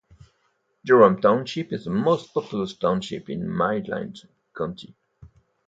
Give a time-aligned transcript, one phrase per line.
[0.83, 4.19] Jerome Township is the most populous township in Midland
[4.57, 4.95] County.